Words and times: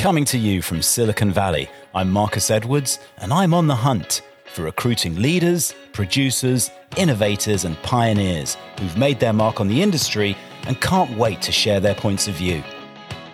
Coming 0.00 0.24
to 0.24 0.38
you 0.38 0.62
from 0.62 0.80
Silicon 0.80 1.30
Valley, 1.30 1.68
I'm 1.94 2.10
Marcus 2.10 2.50
Edwards, 2.50 2.98
and 3.18 3.34
I'm 3.34 3.52
on 3.52 3.66
the 3.66 3.74
hunt 3.74 4.22
for 4.46 4.62
recruiting 4.62 5.16
leaders, 5.16 5.74
producers, 5.92 6.70
innovators, 6.96 7.66
and 7.66 7.76
pioneers 7.82 8.56
who've 8.78 8.96
made 8.96 9.20
their 9.20 9.34
mark 9.34 9.60
on 9.60 9.68
the 9.68 9.82
industry 9.82 10.38
and 10.66 10.80
can't 10.80 11.18
wait 11.18 11.42
to 11.42 11.52
share 11.52 11.80
their 11.80 11.94
points 11.94 12.28
of 12.28 12.34
view. 12.34 12.64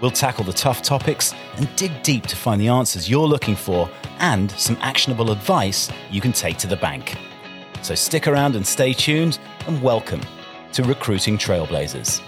We'll 0.00 0.10
tackle 0.10 0.42
the 0.42 0.52
tough 0.52 0.82
topics 0.82 1.32
and 1.54 1.68
dig 1.76 2.02
deep 2.02 2.26
to 2.26 2.34
find 2.34 2.60
the 2.60 2.66
answers 2.66 3.08
you're 3.08 3.28
looking 3.28 3.54
for 3.54 3.88
and 4.18 4.50
some 4.50 4.76
actionable 4.80 5.30
advice 5.30 5.88
you 6.10 6.20
can 6.20 6.32
take 6.32 6.58
to 6.58 6.66
the 6.66 6.74
bank. 6.74 7.16
So 7.82 7.94
stick 7.94 8.26
around 8.26 8.56
and 8.56 8.66
stay 8.66 8.92
tuned, 8.92 9.38
and 9.68 9.80
welcome 9.80 10.22
to 10.72 10.82
Recruiting 10.82 11.38
Trailblazers. 11.38 12.20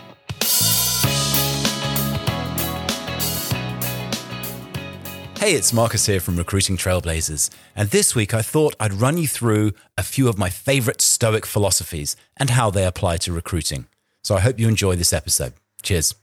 Hey, 5.38 5.55
it's 5.55 5.73
Marcus 5.73 6.06
here 6.06 6.19
from 6.19 6.37
Recruiting 6.37 6.77
Trailblazers, 6.77 7.48
and 7.77 7.91
this 7.91 8.12
week 8.12 8.34
I 8.34 8.42
thought 8.42 8.74
I'd 8.80 8.92
run 8.92 9.19
you 9.19 9.29
through 9.29 9.70
a 9.96 10.02
few 10.02 10.29
of 10.29 10.37
my 10.37 10.51
favorite 10.51 11.01
Stoic 11.01 11.46
philosophies 11.46 12.16
and 12.37 12.51
how 12.51 12.70
they 12.70 12.84
apply 12.84 13.19
to 13.19 13.33
recruiting. 13.33 13.87
So 14.24 14.34
I 14.34 14.41
hope 14.41 14.59
you 14.59 14.66
enjoy 14.66 14.96
this 14.96 15.12
episode. 15.12 15.52
Cheers. 15.80 16.16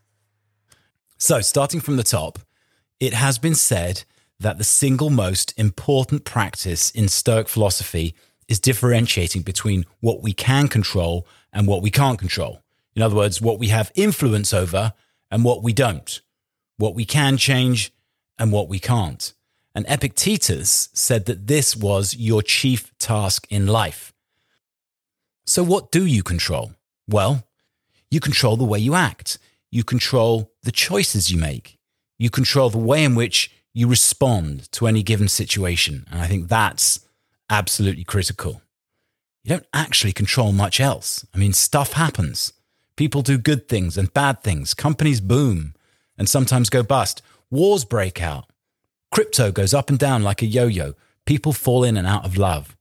So, 1.17 1.39
starting 1.39 1.79
from 1.79 1.95
the 1.95 2.03
top, 2.03 2.39
it 2.99 3.13
has 3.13 3.39
been 3.39 3.55
said 3.55 4.03
that 4.41 4.57
the 4.57 4.65
single 4.65 5.09
most 5.09 5.57
important 5.57 6.25
practice 6.25 6.91
in 6.91 7.07
Stoic 7.07 7.47
philosophy 7.47 8.15
is 8.49 8.59
differentiating 8.59 9.43
between 9.43 9.85
what 10.01 10.21
we 10.21 10.33
can 10.33 10.67
control 10.67 11.25
and 11.53 11.67
what 11.67 11.81
we 11.81 11.89
can't 11.89 12.19
control. 12.19 12.59
In 12.97 13.01
other 13.01 13.15
words, 13.15 13.41
what 13.41 13.59
we 13.59 13.69
have 13.69 13.93
influence 13.95 14.53
over 14.53 14.91
and 15.31 15.45
what 15.45 15.63
we 15.63 15.71
don't, 15.71 16.19
what 16.75 16.95
we 16.95 17.05
can 17.05 17.37
change 17.37 17.93
and 18.37 18.51
what 18.51 18.69
we 18.69 18.79
can't. 18.79 19.33
And 19.73 19.85
Epictetus 19.89 20.89
said 20.93 21.25
that 21.25 21.47
this 21.47 21.75
was 21.75 22.15
your 22.15 22.41
chief 22.41 22.97
task 22.97 23.45
in 23.49 23.67
life. 23.67 24.13
So, 25.45 25.63
what 25.63 25.91
do 25.91 26.05
you 26.05 26.23
control? 26.23 26.73
Well, 27.07 27.45
you 28.09 28.19
control 28.19 28.55
the 28.55 28.63
way 28.63 28.79
you 28.79 28.95
act, 28.95 29.37
you 29.69 29.83
control 29.83 30.51
the 30.63 30.71
choices 30.71 31.29
you 31.29 31.37
make, 31.37 31.77
you 32.17 32.29
control 32.29 32.69
the 32.69 32.77
way 32.77 33.03
in 33.03 33.15
which 33.15 33.51
you 33.73 33.87
respond 33.87 34.71
to 34.71 34.87
any 34.87 35.03
given 35.03 35.27
situation. 35.27 36.05
And 36.09 36.21
I 36.21 36.27
think 36.27 36.47
that's 36.47 37.01
absolutely 37.49 38.05
critical. 38.05 38.61
You 39.43 39.49
don't 39.49 39.67
actually 39.73 40.13
control 40.13 40.53
much 40.53 40.79
else. 40.79 41.25
I 41.33 41.37
mean, 41.37 41.53
stuff 41.53 41.93
happens. 41.93 42.53
People 42.95 43.21
do 43.21 43.37
good 43.37 43.67
things 43.67 43.97
and 43.97 44.13
bad 44.13 44.41
things. 44.41 44.73
Companies 44.73 45.19
boom 45.19 45.73
and 46.17 46.29
sometimes 46.29 46.69
go 46.69 46.83
bust. 46.83 47.21
Wars 47.49 47.85
break 47.85 48.21
out. 48.21 48.45
Crypto 49.11 49.51
goes 49.51 49.73
up 49.73 49.89
and 49.89 49.99
down 49.99 50.23
like 50.23 50.41
a 50.41 50.45
yo 50.45 50.67
yo. 50.67 50.93
People 51.25 51.53
fall 51.53 51.83
in 51.83 51.97
and 51.97 52.07
out 52.07 52.25
of 52.25 52.37
love. 52.37 52.75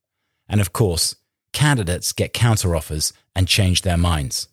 And 0.48 0.60
of 0.60 0.72
course, 0.72 1.16
candidates 1.52 2.12
get 2.12 2.34
counteroffers 2.34 3.12
and 3.34 3.48
change 3.48 3.82
their 3.82 3.96
minds. 3.96 4.48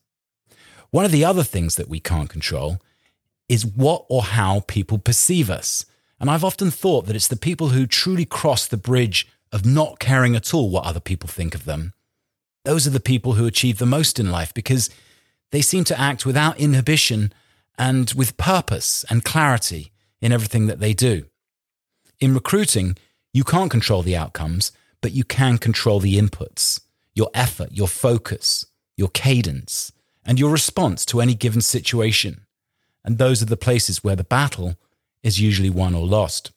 One 0.92 1.06
of 1.06 1.12
the 1.12 1.26
other 1.26 1.44
things 1.44 1.76
that 1.76 1.90
we 1.90 2.00
can't 2.00 2.30
control 2.30 2.82
is 3.48 3.66
what 3.66 4.06
or 4.10 4.24
how 4.24 4.62
people 4.68 4.98
perceive 4.98 5.50
us. 5.50 5.86
And 6.20 6.30
I've 6.30 6.44
often 6.44 6.70
thought 6.72 7.08
that 7.08 7.16
it's 7.16 7.28
the 7.28 7.36
people 7.36 7.70
who 7.70 7.86
truly 7.88 8.26
cross 8.26 8.68
the 8.68 8.78
bridge 8.78 9.28
of 9.52 9.66
not 9.66 10.00
caring 10.00 10.36
at 10.36 10.54
all 10.54 10.70
what 10.70 10.86
other 10.86 11.00
people 11.00 11.28
think 11.28 11.56
of 11.56 11.66
them. 11.66 11.94
Those 12.64 12.86
are 12.86 12.92
the 12.92 13.00
people 13.00 13.34
who 13.34 13.46
achieve 13.46 13.80
the 13.80 13.86
most 13.86 14.20
in 14.20 14.32
life 14.32 14.54
because 14.54 14.90
they 15.52 15.62
seem 15.62 15.84
to 15.86 16.00
act 16.00 16.26
without 16.26 16.60
inhibition 16.60 17.34
and 17.78 18.12
with 18.14 18.38
purpose 18.38 19.06
and 19.10 19.24
clarity 19.24 19.92
in 20.22 20.32
everything 20.32 20.68
that 20.68 20.80
they 20.80 20.94
do. 20.94 21.26
In 22.20 22.34
recruiting, 22.34 22.98
you 23.34 23.44
can't 23.44 23.72
control 23.72 24.04
the 24.04 24.16
outcomes, 24.16 24.72
but 25.02 25.14
you 25.14 25.24
can 25.24 25.58
control 25.58 26.00
the 26.00 26.18
inputs, 26.18 26.82
your 27.16 27.30
effort, 27.34 27.72
your 27.72 27.88
focus, 27.88 28.66
your 28.96 29.10
cadence, 29.10 29.92
and 30.26 30.40
your 30.40 30.52
response 30.52 31.06
to 31.08 31.22
any 31.22 31.34
given 31.34 31.62
situation. 31.62 32.46
And 33.04 33.18
those 33.18 33.42
are 33.42 33.46
the 33.46 33.58
places 33.58 34.04
where 34.04 34.16
the 34.16 34.24
battle 34.24 34.76
is 35.24 35.40
usually 35.42 35.70
won 35.70 35.96
or 35.96 36.06
lost. 36.06 36.52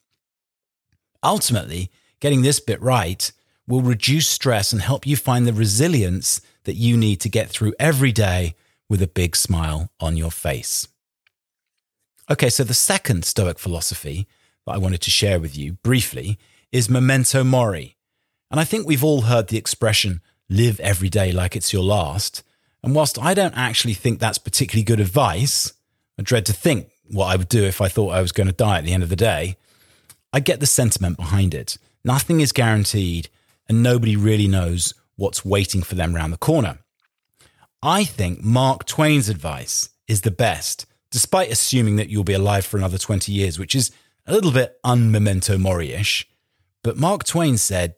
Ultimately, 1.22 1.90
getting 2.20 2.42
this 2.42 2.60
bit 2.60 2.80
right 2.82 3.32
will 3.66 3.80
reduce 3.80 4.28
stress 4.28 4.72
and 4.72 4.82
help 4.82 5.06
you 5.06 5.16
find 5.16 5.46
the 5.46 5.52
resilience 5.52 6.42
that 6.64 6.74
you 6.74 6.96
need 6.96 7.16
to 7.20 7.30
get 7.30 7.48
through 7.48 7.72
every 7.78 8.12
day 8.12 8.54
with 8.88 9.00
a 9.00 9.08
big 9.08 9.34
smile 9.34 9.90
on 10.00 10.16
your 10.16 10.30
face. 10.30 10.86
Okay, 12.30 12.48
so 12.48 12.64
the 12.64 12.72
second 12.72 13.26
Stoic 13.26 13.58
philosophy 13.58 14.26
that 14.64 14.72
I 14.72 14.78
wanted 14.78 15.02
to 15.02 15.10
share 15.10 15.38
with 15.38 15.58
you 15.58 15.74
briefly 15.74 16.38
is 16.72 16.88
memento 16.88 17.44
mori. 17.44 17.98
And 18.50 18.58
I 18.58 18.64
think 18.64 18.86
we've 18.86 19.04
all 19.04 19.22
heard 19.22 19.48
the 19.48 19.58
expression 19.58 20.22
live 20.48 20.80
every 20.80 21.10
day 21.10 21.32
like 21.32 21.54
it's 21.54 21.72
your 21.72 21.84
last. 21.84 22.42
And 22.82 22.94
whilst 22.94 23.18
I 23.18 23.34
don't 23.34 23.56
actually 23.56 23.92
think 23.92 24.20
that's 24.20 24.38
particularly 24.38 24.84
good 24.84 25.00
advice, 25.00 25.74
I 26.18 26.22
dread 26.22 26.46
to 26.46 26.54
think 26.54 26.88
what 27.10 27.26
I 27.26 27.36
would 27.36 27.48
do 27.48 27.62
if 27.64 27.82
I 27.82 27.88
thought 27.88 28.14
I 28.14 28.22
was 28.22 28.32
going 28.32 28.46
to 28.46 28.54
die 28.54 28.78
at 28.78 28.84
the 28.84 28.94
end 28.94 29.02
of 29.02 29.10
the 29.10 29.16
day, 29.16 29.56
I 30.32 30.40
get 30.40 30.60
the 30.60 30.66
sentiment 30.66 31.18
behind 31.18 31.52
it. 31.52 31.76
Nothing 32.04 32.40
is 32.40 32.52
guaranteed, 32.52 33.28
and 33.68 33.82
nobody 33.82 34.16
really 34.16 34.48
knows 34.48 34.94
what's 35.16 35.44
waiting 35.44 35.82
for 35.82 35.94
them 35.94 36.16
around 36.16 36.30
the 36.30 36.38
corner. 36.38 36.78
I 37.82 38.04
think 38.04 38.42
Mark 38.42 38.86
Twain's 38.86 39.28
advice 39.28 39.90
is 40.08 40.22
the 40.22 40.30
best 40.30 40.86
despite 41.14 41.48
assuming 41.48 41.94
that 41.94 42.08
you'll 42.08 42.24
be 42.24 42.32
alive 42.32 42.66
for 42.66 42.76
another 42.76 42.98
20 42.98 43.30
years, 43.30 43.56
which 43.56 43.76
is 43.76 43.92
a 44.26 44.32
little 44.32 44.50
bit 44.50 44.76
unmemento 44.84 45.56
mori 45.56 45.92
ish. 45.92 46.26
But 46.82 46.96
Mark 46.96 47.22
Twain 47.22 47.56
said, 47.56 47.94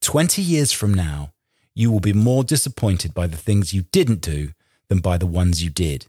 20 0.00 0.40
years 0.40 0.70
from 0.70 0.94
now, 0.94 1.32
you 1.74 1.90
will 1.90 1.98
be 1.98 2.12
more 2.12 2.44
disappointed 2.44 3.14
by 3.14 3.26
the 3.26 3.36
things 3.36 3.74
you 3.74 3.82
didn't 3.90 4.20
do 4.20 4.52
than 4.86 5.00
by 5.00 5.18
the 5.18 5.26
ones 5.26 5.64
you 5.64 5.70
did. 5.70 6.06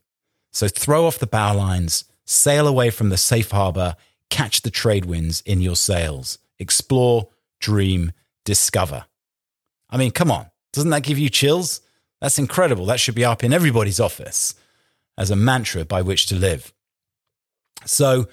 So 0.51 0.67
throw 0.67 1.07
off 1.07 1.17
the 1.17 1.25
bow 1.25 1.55
lines, 1.55 2.05
sail 2.23 2.67
away 2.67 2.91
from 2.91 3.09
the 3.09 3.17
safe 3.17 3.49
harbor, 3.49 3.95
catch 4.29 4.61
the 4.61 4.69
trade 4.69 5.05
winds 5.05 5.41
in 5.47 5.59
your 5.59 5.75
sails, 5.75 6.37
explore, 6.59 7.29
dream, 7.61 8.11
discover. 8.45 9.05
I 9.89 9.97
mean, 9.97 10.11
come 10.11 10.29
on, 10.29 10.51
doesn't 10.71 10.91
that 10.91 11.01
give 11.01 11.17
you 11.17 11.29
chills? 11.29 11.81
That's 12.21 12.37
incredible. 12.37 12.85
That 12.85 12.99
should 12.99 13.15
be 13.15 13.25
up 13.25 13.43
in 13.43 13.53
everybody's 13.53 13.99
office 13.99 14.53
as 15.17 15.31
a 15.31 15.35
mantra 15.35 15.85
by 15.85 16.01
which 16.01 16.25
to 16.27 16.35
live. 16.35 16.73
So 17.85 18.27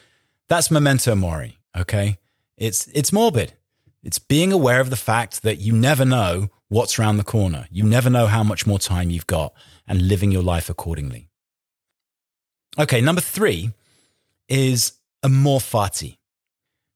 that's 0.48 0.70
memento 0.70 1.14
mori, 1.14 1.58
okay? 1.76 2.18
It's 2.56 2.88
it's 2.88 3.12
morbid. 3.12 3.54
It's 4.02 4.18
being 4.18 4.52
aware 4.52 4.80
of 4.80 4.90
the 4.90 4.96
fact 4.96 5.42
that 5.42 5.58
you 5.58 5.72
never 5.72 6.04
know 6.04 6.48
what's 6.68 6.98
around 6.98 7.18
the 7.18 7.24
corner. 7.24 7.66
You 7.70 7.84
never 7.84 8.08
know 8.08 8.26
how 8.26 8.42
much 8.42 8.66
more 8.66 8.78
time 8.78 9.10
you've 9.10 9.26
got 9.26 9.52
and 9.86 10.08
living 10.08 10.32
your 10.32 10.42
life 10.42 10.70
accordingly. 10.70 11.28
Okay, 12.78 13.00
number 13.00 13.20
3 13.20 13.72
is 14.48 14.92
amor 15.22 15.58
fati, 15.58 16.16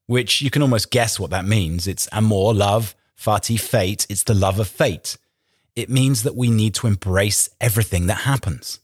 which 0.07 0.41
you 0.41 0.49
can 0.49 0.61
almost 0.61 0.89
guess 0.89 1.19
what 1.19 1.29
that 1.31 1.45
means. 1.45 1.87
It's 1.87 2.07
amor, 2.11 2.53
love, 2.53 2.95
fati, 3.19 3.59
fate. 3.59 4.07
It's 4.09 4.23
the 4.23 4.33
love 4.33 4.59
of 4.59 4.67
fate. 4.67 5.17
It 5.75 5.89
means 5.89 6.23
that 6.23 6.35
we 6.35 6.49
need 6.49 6.73
to 6.75 6.87
embrace 6.87 7.49
everything 7.59 8.07
that 8.07 8.19
happens. 8.19 8.79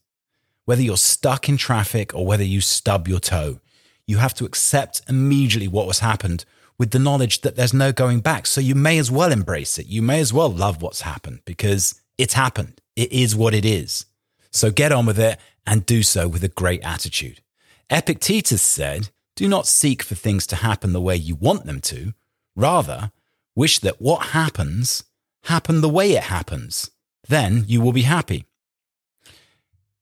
Whether 0.66 0.82
you're 0.82 0.98
stuck 0.98 1.50
in 1.50 1.58
traffic 1.58 2.14
or 2.14 2.26
whether 2.26 2.44
you 2.44 2.62
stub 2.62 3.08
your 3.08 3.20
toe, 3.20 3.60
you 4.08 4.18
have 4.18 4.34
to 4.36 4.46
accept 4.46 5.02
immediately 5.08 5.68
what 5.68 5.88
has 5.88 6.00
happened 6.00 6.46
with 6.78 6.92
the 6.92 7.00
knowledge 7.00 7.42
that 7.42 7.56
there's 7.56 7.74
no 7.74 7.92
going 7.92 8.20
back. 8.20 8.48
So 8.48 8.60
you 8.62 8.76
may 8.76 8.98
as 8.98 9.12
well 9.12 9.32
embrace 9.32 9.78
it. 9.78 9.88
You 9.88 10.02
may 10.02 10.20
as 10.20 10.34
well 10.34 10.50
love 10.50 10.82
what's 10.82 11.02
happened 11.02 11.42
because 11.46 12.02
it's 12.18 12.34
happened. 12.34 12.82
It 12.96 13.12
is 13.12 13.36
what 13.36 13.54
it 13.54 13.66
is. 13.66 14.06
So 14.52 14.72
get 14.72 14.92
on 14.92 15.06
with 15.06 15.20
it 15.20 15.40
and 15.66 15.86
do 15.86 16.04
so 16.04 16.28
with 16.28 16.44
a 16.44 16.50
great 16.50 16.84
attitude. 16.84 17.42
Epictetus 17.90 18.62
said, 18.62 19.10
Do 19.36 19.48
not 19.48 19.68
seek 19.68 20.02
for 20.02 20.16
things 20.16 20.48
to 20.48 20.58
happen 20.58 20.94
the 20.94 21.02
way 21.02 21.16
you 21.16 21.36
want 21.36 21.66
them 21.66 21.82
to. 21.82 22.14
Rather, 22.56 23.12
wish 23.56 23.80
that 23.80 24.02
what 24.02 24.28
happens 24.28 25.04
happen 25.44 25.82
the 25.82 25.90
way 25.90 26.14
it 26.14 26.24
happens. 26.24 26.92
Then 27.28 27.66
you 27.68 27.82
will 27.82 27.94
be 27.94 28.04
happy. 28.04 28.46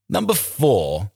Number 0.10 0.34
four. 0.34 1.12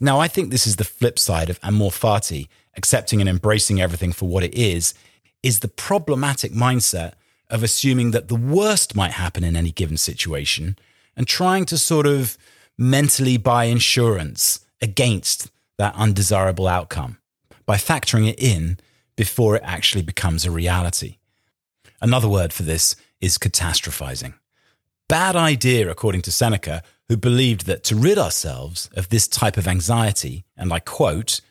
Now, 0.00 0.18
I 0.18 0.26
think 0.26 0.50
this 0.50 0.66
is 0.66 0.76
the 0.76 0.84
flip 0.84 1.18
side 1.18 1.50
of 1.50 1.60
amor 1.62 1.90
fati, 1.90 2.48
accepting 2.76 3.20
and 3.20 3.28
embracing 3.28 3.80
everything 3.80 4.12
for 4.12 4.28
what 4.28 4.42
it 4.42 4.54
is, 4.54 4.94
is 5.42 5.60
the 5.60 5.68
problematic 5.68 6.52
mindset 6.52 7.12
of 7.50 7.62
assuming 7.62 8.12
that 8.12 8.28
the 8.28 8.34
worst 8.34 8.96
might 8.96 9.12
happen 9.12 9.44
in 9.44 9.54
any 9.54 9.70
given 9.70 9.98
situation 9.98 10.76
and 11.14 11.26
trying 11.26 11.66
to 11.66 11.76
sort 11.76 12.06
of 12.06 12.38
mentally 12.78 13.36
buy 13.36 13.64
insurance 13.64 14.64
against 14.80 15.50
that 15.76 15.94
undesirable 15.94 16.66
outcome 16.66 17.18
by 17.66 17.76
factoring 17.76 18.28
it 18.28 18.42
in 18.42 18.78
before 19.14 19.56
it 19.56 19.62
actually 19.64 20.02
becomes 20.02 20.44
a 20.44 20.50
reality. 20.50 21.18
Another 22.00 22.28
word 22.28 22.52
for 22.52 22.62
this 22.62 22.96
is 23.20 23.38
catastrophizing. 23.38 24.34
Bad 25.12 25.36
idea, 25.36 25.90
according 25.90 26.22
to 26.22 26.32
Seneca, 26.32 26.82
who 27.10 27.18
believed 27.18 27.66
that 27.66 27.84
to 27.84 27.94
rid 27.94 28.16
ourselves 28.16 28.88
of 28.96 29.10
this 29.10 29.28
type 29.28 29.58
of 29.58 29.68
anxiety, 29.68 30.46
and 30.56 30.72
I 30.72 30.78
quote, 30.78 31.42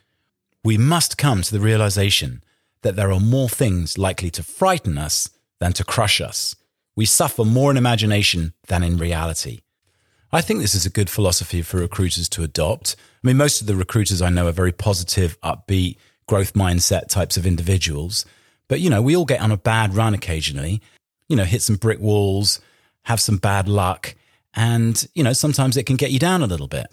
we 0.63 0.80
must 0.80 1.19
come 1.19 1.44
to 1.44 1.52
the 1.52 1.60
realization 1.60 2.44
that 2.81 2.96
there 2.96 3.12
are 3.12 3.19
more 3.19 3.50
things 3.50 4.00
likely 4.00 4.31
to 4.31 4.42
frighten 4.42 4.98
us 4.98 5.30
than 5.60 5.74
to 5.74 5.84
crush 5.84 6.19
us. 6.19 6.56
We 6.96 7.06
suffer 7.06 7.46
more 7.46 7.69
in 7.69 7.78
imagination 7.78 8.56
than 8.66 8.81
in 8.81 8.98
reality. 8.98 9.60
I 10.31 10.42
think 10.42 10.62
this 10.62 10.74
is 10.74 10.88
a 10.88 10.98
good 10.98 11.12
philosophy 11.12 11.62
for 11.62 11.78
recruiters 11.78 12.28
to 12.30 12.42
adopt. 12.42 12.96
I 13.24 13.28
mean, 13.28 13.38
most 13.38 13.62
of 13.62 13.68
the 13.68 13.75
recruiters 13.75 14.24
I 14.24 14.30
know 14.30 14.48
are 14.48 14.52
very 14.52 14.72
positive, 14.72 15.40
upbeat, 15.42 15.98
growth 16.25 16.54
mindset 16.54 17.10
types 17.10 17.38
of 17.38 17.46
individuals. 17.46 18.25
But, 18.68 18.80
you 18.80 18.90
know, 18.90 19.04
we 19.04 19.16
all 19.16 19.25
get 19.25 19.42
on 19.42 19.52
a 19.52 19.56
bad 19.56 19.94
run 19.94 20.16
occasionally, 20.16 20.81
you 21.30 21.36
know, 21.36 21.46
hit 21.46 21.62
some 21.62 21.75
brick 21.75 22.00
walls, 22.00 22.60
have 23.06 23.19
some 23.19 23.38
bad 23.38 23.68
luck. 23.68 24.15
And, 24.53 25.07
you 25.15 25.24
know, 25.24 25.33
sometimes 25.33 25.77
it 25.77 25.86
can 25.86 25.95
get 25.95 26.12
you 26.12 26.19
down 26.19 26.42
a 26.42 26.48
little 26.48 26.68
bit. 26.68 26.88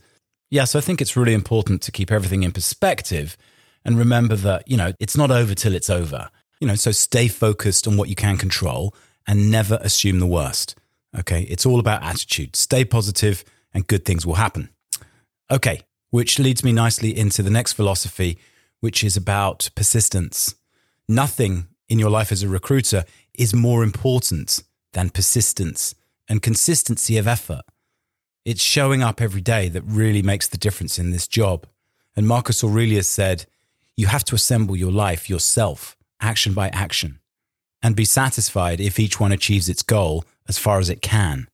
Yeah, 0.50 0.64
so 0.64 0.78
I 0.78 0.82
think 0.82 1.00
it's 1.00 1.16
really 1.16 1.34
important 1.34 1.82
to 1.82 1.93
keep 1.93 2.10
everything 2.10 2.43
in 2.43 2.52
perspective 2.52 3.37
and 3.84 3.99
remember 3.99 4.37
that, 4.37 4.69
you 4.69 4.76
know, 4.76 4.93
it's 4.99 5.16
not 5.16 5.31
over 5.31 5.55
till 5.55 5.75
it's 5.75 5.90
over. 5.90 6.31
You 6.60 6.66
know, 6.69 6.75
so 6.75 6.90
stay 6.90 7.28
focused 7.28 7.87
on 7.87 7.96
what 7.96 8.08
you 8.08 8.14
can 8.14 8.37
control 8.37 8.94
and 9.26 9.50
never 9.50 9.78
assume 9.82 10.19
the 10.19 10.26
worst. 10.26 10.75
Okay. 11.19 11.43
It's 11.43 11.66
all 11.66 11.78
about 11.78 12.02
attitude. 12.02 12.56
Stay 12.56 12.84
positive 12.84 13.44
and 13.72 13.87
good 13.87 14.05
things 14.05 14.26
will 14.26 14.34
happen. 14.34 14.70
Okay. 15.50 15.82
Which 16.10 16.38
leads 16.38 16.64
me 16.64 16.72
nicely 16.72 17.16
into 17.16 17.43
the 17.43 17.50
next 17.50 17.75
philosophy, 17.75 18.38
which 18.81 19.05
is 19.05 19.16
about 19.16 19.70
persistence. 19.75 20.55
Nothing 21.08 21.69
in 21.88 21.99
your 21.99 22.10
life 22.10 22.32
as 22.32 22.43
a 22.43 22.49
recruiter 22.49 23.05
is 23.34 23.55
more 23.55 23.82
important 23.82 24.62
than 24.93 25.11
persistence 25.11 25.94
and 26.29 26.43
consistency 26.43 27.17
of 27.17 27.26
effort. 27.26 27.62
It's 28.44 28.62
showing 28.62 29.02
up 29.02 29.20
every 29.20 29.40
day 29.40 29.69
that 29.69 29.82
really 29.82 30.23
makes 30.23 30.49
the 30.49 30.58
difference 30.58 30.99
in 30.99 31.11
this 31.11 31.29
job. 31.29 31.67
And 32.17 32.26
Marcus 32.26 32.64
Aurelius 32.64 33.08
said, 33.08 33.46
You 33.96 34.06
have 34.06 34.25
to 34.25 34.35
assemble 34.35 34.76
your 34.76 34.93
life 34.93 35.29
yourself, 35.29 35.96
action 36.20 36.55
by 36.55 36.69
action, 36.69 37.20
and 37.82 37.94
be 37.94 38.05
satisfied 38.05 38.81
if 38.81 38.99
each 38.99 39.20
one 39.20 39.32
achieves 39.32 39.69
its 39.69 39.82
goal 39.82 40.25
as 40.49 40.58
far 40.58 40.79
as 40.79 40.88
it 40.88 41.02
can. 41.02 41.49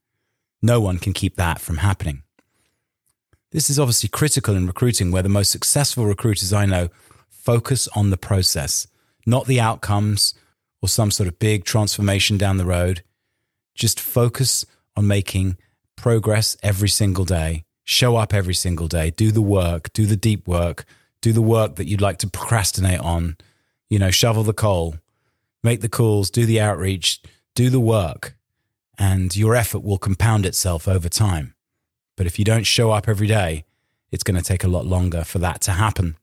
No 0.62 0.80
one 0.80 0.98
can 0.98 1.12
keep 1.12 1.36
that 1.36 1.60
from 1.60 1.78
happening. 1.78 2.22
This 3.50 3.70
is 3.70 3.78
obviously 3.78 4.08
critical 4.08 4.56
in 4.56 4.66
recruiting, 4.66 5.12
where 5.12 5.22
the 5.22 5.28
most 5.28 5.50
successful 5.50 6.06
recruiters 6.06 6.52
I 6.52 6.66
know 6.66 6.88
focus 7.28 7.88
on 7.94 8.10
the 8.10 8.16
process, 8.16 8.86
not 9.26 9.46
the 9.46 9.60
outcomes 9.60 10.34
or 10.80 10.88
some 10.88 11.10
sort 11.10 11.28
of 11.28 11.38
big 11.38 11.64
transformation 11.64 12.38
down 12.38 12.56
the 12.56 12.64
road. 12.64 13.02
Just 13.74 14.00
focus 14.00 14.64
on 14.96 15.06
making 15.06 15.56
progress 15.96 16.56
every 16.62 16.88
single 16.88 17.24
day, 17.24 17.64
show 17.84 18.16
up 18.16 18.32
every 18.32 18.54
single 18.54 18.88
day, 18.88 19.10
do 19.10 19.30
the 19.30 19.42
work, 19.42 19.92
do 19.92 20.06
the 20.06 20.16
deep 20.16 20.46
work, 20.46 20.84
do 21.20 21.32
the 21.32 21.42
work 21.42 21.76
that 21.76 21.86
you'd 21.86 22.00
like 22.00 22.18
to 22.18 22.28
procrastinate 22.28 23.00
on, 23.00 23.36
you 23.88 23.98
know, 23.98 24.10
shovel 24.10 24.42
the 24.42 24.52
coal, 24.52 24.96
make 25.62 25.80
the 25.80 25.88
calls, 25.88 26.30
do 26.30 26.46
the 26.46 26.60
outreach, 26.60 27.22
do 27.54 27.70
the 27.70 27.80
work. 27.80 28.36
And 28.98 29.34
your 29.34 29.56
effort 29.56 29.82
will 29.82 29.98
compound 29.98 30.46
itself 30.46 30.86
over 30.86 31.08
time. 31.08 31.54
But 32.16 32.26
if 32.26 32.38
you 32.38 32.44
don't 32.44 32.64
show 32.64 32.92
up 32.92 33.08
every 33.08 33.26
day, 33.26 33.64
it's 34.12 34.22
going 34.22 34.36
to 34.36 34.44
take 34.44 34.62
a 34.62 34.68
lot 34.68 34.86
longer 34.86 35.24
for 35.24 35.40
that 35.40 35.60
to 35.62 35.72
happen. 35.72 36.16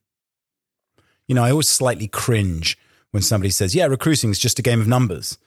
You 1.28 1.36
know, 1.36 1.44
I 1.44 1.52
always 1.52 1.68
slightly 1.68 2.08
cringe 2.08 2.78
when 3.12 3.24
somebody 3.24 3.50
says, 3.50 3.76
yeah, 3.76 3.86
recruiting 3.86 4.30
is 4.30 4.40
just 4.40 4.60
a 4.60 4.62
game 4.62 4.80
of 4.80 4.88
numbers, 4.88 5.38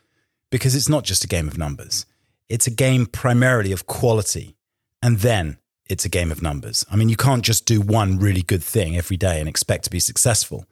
because 0.54 0.76
it's 0.76 0.88
not 0.88 1.02
just 1.02 1.24
a 1.24 1.26
game 1.26 1.48
of 1.48 1.58
numbers. 1.58 2.06
It's 2.48 2.68
a 2.68 2.70
game 2.70 3.06
primarily 3.06 3.72
of 3.72 3.88
quality, 3.88 4.54
and 5.02 5.18
then 5.18 5.58
it's 5.86 6.04
a 6.04 6.08
game 6.08 6.30
of 6.30 6.42
numbers. 6.42 6.86
I 6.88 6.94
mean, 6.94 7.08
you 7.08 7.16
can't 7.16 7.42
just 7.42 7.66
do 7.66 7.80
one 7.80 8.20
really 8.20 8.42
good 8.42 8.62
thing 8.62 8.96
every 8.96 9.16
day 9.16 9.40
and 9.40 9.48
expect 9.48 9.82
to 9.82 9.90
be 9.90 9.98
successful. 9.98 10.64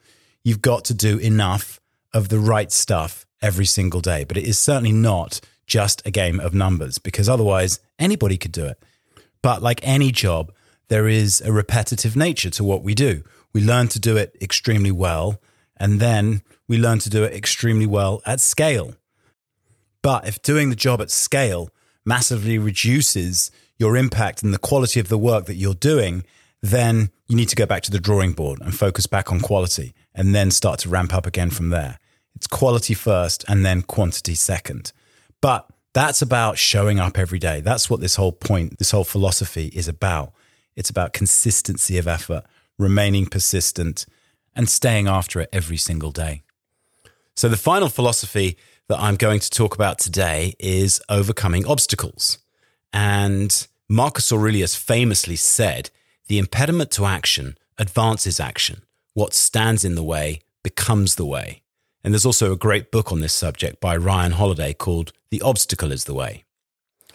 You've 0.45 0.63
got 0.63 0.85
to 0.85 0.95
do 0.95 1.19
enough 1.19 1.81
of 2.15 2.29
the 2.29 2.39
right 2.39 2.71
stuff 2.71 3.27
every 3.43 3.67
single 3.67 4.01
day, 4.01 4.23
but 4.23 4.37
it 4.37 4.45
is 4.45 4.57
certainly 4.57 4.93
not 4.93 5.41
just 5.67 6.01
a 6.07 6.13
game 6.13 6.39
of 6.39 6.55
numbers 6.55 6.99
because 6.99 7.29
otherwise 7.29 7.81
anybody 7.99 8.37
could 8.37 8.53
do 8.53 8.67
it. 8.67 8.81
But 9.43 9.63
like 9.63 9.81
any 9.83 10.13
job, 10.13 10.53
there 10.91 11.09
is 11.09 11.41
a 11.41 11.51
repetitive 11.51 12.15
nature 12.15 12.51
to 12.51 12.63
what 12.63 12.85
we 12.85 12.95
do. 12.95 13.25
We 13.53 13.65
learn 13.65 13.89
to 13.89 13.99
do 13.99 14.17
it 14.17 14.37
extremely 14.41 14.93
well, 14.93 15.41
and 15.77 15.99
then 15.99 16.43
we 16.69 16.79
learn 16.79 17.01
to 17.01 17.11
do 17.11 17.25
it 17.25 17.35
extremely 17.35 17.87
well 17.87 18.23
at 18.25 18.39
scale. 18.39 18.95
But 20.03 20.27
if 20.27 20.43
doing 20.43 20.71
the 20.71 20.77
job 20.77 21.01
at 21.01 21.11
scale 21.11 21.71
massively 22.05 22.59
reduces 22.59 23.51
your 23.79 23.97
impact 23.97 24.43
and 24.43 24.53
the 24.53 24.59
quality 24.59 25.01
of 25.01 25.09
the 25.09 25.19
work 25.19 25.47
that 25.47 25.55
you're 25.55 25.75
doing, 25.75 26.25
then 26.61 27.11
you 27.29 27.37
need 27.37 27.49
to 27.49 27.57
go 27.57 27.67
back 27.67 27.83
to 27.85 27.91
the 27.91 28.01
drawing 28.01 28.33
board 28.33 28.61
and 28.61 28.77
focus 28.77 29.07
back 29.07 29.33
on 29.33 29.41
quality 29.41 29.95
and 30.15 30.35
then 30.35 30.51
start 30.51 30.81
to 30.81 30.89
ramp 30.89 31.15
up 31.15 31.27
again 31.27 31.51
from 31.51 31.71
there. 31.71 31.99
It's 32.35 32.47
quality 32.47 32.95
first 32.95 33.45
and 33.49 33.65
then 33.65 33.83
quantity 33.83 34.35
second. 34.35 34.93
But 35.41 35.69
that's 35.93 36.23
about 36.23 36.59
showing 36.59 36.99
up 36.99 37.19
every 37.19 37.39
day. 37.39 37.61
That's 37.61 37.91
what 37.91 38.01
this 38.01 38.17
whole 38.17 38.33
point, 38.33 38.79
this 38.79 38.93
whole 38.93 39.05
philosophy 39.05 39.67
is 39.75 39.89
about. 39.89 40.33
It's 40.75 40.91
about 40.91 41.13
consistency 41.13 41.99
of 41.99 42.09
effort, 42.09 42.45
remaining 42.79 43.27
persistent, 43.27 44.07
and 44.55 44.69
staying 44.69 45.07
after 45.07 45.41
it 45.41 45.49
every 45.53 45.77
single 45.77 46.11
day. 46.11 46.43
So, 47.35 47.49
the 47.49 47.57
final 47.57 47.89
philosophy 47.89 48.59
that 48.89 49.01
I'm 49.01 49.17
going 49.17 49.41
to 49.41 49.51
talk 49.51 49.75
about 49.75 49.99
today 49.99 50.55
is 50.59 51.01
overcoming 51.09 51.67
obstacles. 51.67 52.39
And 52.93 53.67
Marcus 53.89 54.33
Aurelius 54.33 54.77
famously 54.77 55.37
said, 55.37 55.91
The 56.27 56.39
impediment 56.39 56.91
to 56.93 57.07
action 57.07 57.57
advances 57.79 58.39
action. 58.39 58.83
What 59.15 59.35
stands 59.35 59.85
in 59.85 59.95
the 59.95 60.03
way 60.03 60.41
becomes 60.63 61.15
the 61.15 61.25
way. 61.25 61.63
And 62.05 62.13
there's 62.13 62.27
also 62.27 62.53
a 62.53 62.57
great 62.57 62.91
book 62.91 63.13
on 63.13 63.21
this 63.21 63.33
subject 63.33 63.81
by 63.81 63.97
Ryan 63.97 64.33
Holiday 64.33 64.75
called 64.75 65.13
The 65.31 65.41
Obstacle 65.43 65.93
is 65.93 66.05
the 66.05 66.15
Way. 66.15 66.45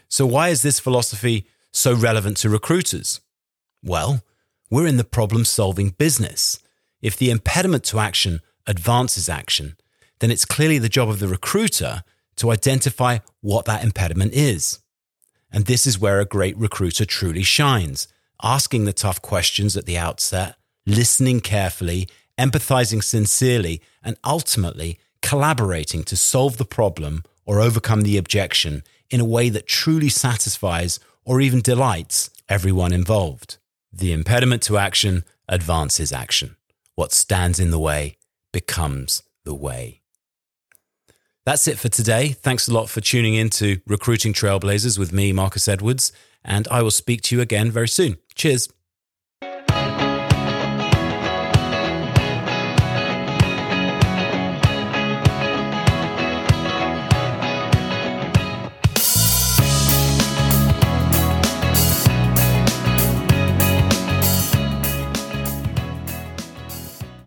So, 0.10 0.26
why 0.26 0.50
is 0.50 0.62
this 0.62 0.80
philosophy 0.80 1.46
so 1.72 1.94
relevant 1.94 2.38
to 2.38 2.50
recruiters? 2.50 3.20
Well, 3.84 4.24
we're 4.70 4.88
in 4.88 4.98
the 4.98 5.04
problem 5.04 5.46
solving 5.46 5.90
business. 5.90 6.60
If 7.02 7.18
the 7.18 7.30
impediment 7.30 7.84
to 7.86 8.00
action 8.00 8.42
advances 8.66 9.30
action, 9.30 9.76
then 10.20 10.32
it's 10.32 10.46
clearly 10.46 10.80
the 10.80 10.90
job 10.90 11.10
of 11.10 11.20
the 11.20 11.28
recruiter 11.28 12.04
to 12.38 12.52
identify 12.52 13.20
what 13.42 13.66
that 13.66 13.84
impediment 13.84 14.34
is. 14.34 14.80
And 15.52 15.66
this 15.66 15.88
is 15.88 16.00
where 16.00 16.20
a 16.20 16.26
great 16.26 16.58
recruiter 16.58 17.06
truly 17.06 17.44
shines, 17.44 18.08
asking 18.44 18.86
the 18.86 18.94
tough 18.94 19.22
questions 19.22 19.78
at 19.78 19.86
the 19.86 19.98
outset, 19.98 20.56
listening 20.86 21.40
carefully, 21.40 22.08
empathizing 22.38 23.04
sincerely, 23.04 23.82
and 24.04 24.18
ultimately 24.24 25.00
collaborating 25.22 26.04
to 26.04 26.16
solve 26.16 26.58
the 26.58 26.66
problem 26.66 27.24
or 27.46 27.60
overcome 27.60 28.02
the 28.02 28.18
objection 28.18 28.84
in 29.10 29.20
a 29.20 29.26
way 29.26 29.50
that 29.50 29.68
truly 29.68 30.10
satisfies 30.10 31.00
or 31.26 31.42
even 31.42 31.62
delights 31.62 32.30
everyone 32.48 32.94
involved. 32.94 33.58
The 33.92 34.14
impediment 34.14 34.62
to 34.64 34.78
action 34.78 35.24
advances 35.50 36.12
action. 36.12 36.56
What 36.96 37.12
stands 37.12 37.60
in 37.60 37.72
the 37.72 37.80
way 37.80 38.18
becomes 38.52 39.24
the 39.44 39.56
way. 39.56 40.02
That's 41.48 41.66
it 41.66 41.80
for 41.80 41.88
today. 41.88 42.34
Thanks 42.34 42.68
a 42.68 42.74
lot 42.74 42.90
for 42.90 43.00
tuning 43.00 43.36
in 43.36 43.50
to 43.52 43.80
Recruiting 43.88 44.34
Trailblazers 44.34 45.00
with 45.00 45.14
me, 45.14 45.32
Marcus 45.32 45.70
Edwards, 45.70 46.12
and 46.44 46.68
I 46.70 46.82
will 46.82 46.92
speak 46.92 47.22
to 47.22 47.38
you 47.38 47.42
again 47.42 47.72
very 47.72 47.88
soon. 47.88 48.18
Cheers. 48.36 48.68